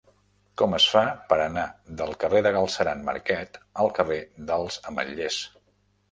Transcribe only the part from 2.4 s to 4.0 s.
de Galceran Marquet al